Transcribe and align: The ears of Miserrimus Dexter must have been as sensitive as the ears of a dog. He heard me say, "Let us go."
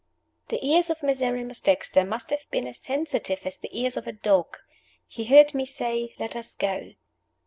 The 0.47 0.65
ears 0.65 0.89
of 0.89 1.03
Miserrimus 1.03 1.59
Dexter 1.59 2.03
must 2.03 2.31
have 2.31 2.49
been 2.49 2.65
as 2.65 2.79
sensitive 2.79 3.45
as 3.45 3.57
the 3.57 3.69
ears 3.71 3.97
of 3.97 4.07
a 4.07 4.11
dog. 4.11 4.57
He 5.07 5.25
heard 5.25 5.53
me 5.53 5.63
say, 5.63 6.15
"Let 6.17 6.35
us 6.35 6.55
go." 6.55 6.93